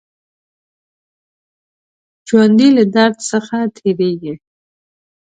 ژوندي 2.27 2.69
له 2.77 2.83
درد 2.95 3.17
څخه 3.31 3.57
تېرېږي 3.75 4.33